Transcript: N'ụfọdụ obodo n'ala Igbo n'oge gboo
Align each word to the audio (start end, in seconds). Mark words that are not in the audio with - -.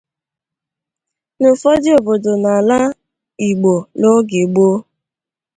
N'ụfọdụ 1.39 1.89
obodo 1.97 2.31
n'ala 2.43 2.79
Igbo 3.47 3.73
n'oge 3.99 4.41
gboo 4.51 4.77